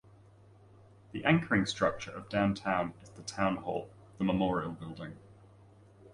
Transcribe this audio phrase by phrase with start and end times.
[1.11, 5.15] The anchoring structure of Downtown is the town hall, The Memorial Building.